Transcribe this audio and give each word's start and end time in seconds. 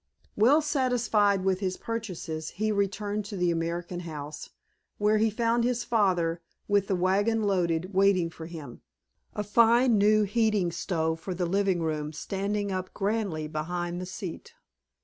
Well 0.35 0.63
satisfied 0.63 1.43
with 1.45 1.59
his 1.59 1.77
purchases 1.77 2.49
he 2.57 2.71
returned 2.71 3.23
to 3.25 3.37
the 3.37 3.51
American 3.51 3.99
House, 3.99 4.49
where 4.97 5.19
he 5.19 5.29
found 5.29 5.63
his 5.63 5.83
father 5.83 6.41
with 6.67 6.87
the 6.87 6.95
wagon 6.95 7.43
loaded 7.43 7.93
waiting 7.93 8.31
for 8.31 8.47
him, 8.47 8.81
a 9.35 9.43
fine 9.43 9.99
new 9.99 10.23
heating 10.23 10.71
stove 10.71 11.19
for 11.19 11.35
the 11.35 11.45
living 11.45 11.83
room 11.83 12.13
standing 12.13 12.71
up 12.71 12.91
grandly 12.95 13.47
behind 13.47 14.01
the 14.01 14.07
seat. 14.07 14.55